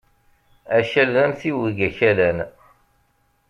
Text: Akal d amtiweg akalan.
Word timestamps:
Akal 0.77 1.07
d 1.15 1.17
amtiweg 1.25 1.77
akalan. 1.87 2.37